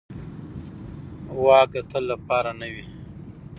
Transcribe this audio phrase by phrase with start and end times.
[1.43, 2.85] واک د تل لپاره نه وي